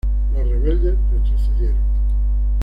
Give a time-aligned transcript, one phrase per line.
[0.33, 1.77] Los rebeldes retrocedieron.